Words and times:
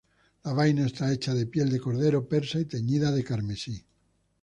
La 0.45 0.53
vaina 0.53 0.87
está 0.87 1.13
hecha 1.13 1.31
de 1.35 1.45
piel 1.45 1.69
de 1.69 1.79
cordero 1.79 2.27
persa 2.27 2.59
y 2.59 2.65
teñida 2.65 3.11
de 3.11 3.23
carmesí. 3.23 3.85